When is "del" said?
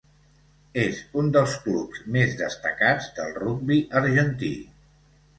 3.19-3.35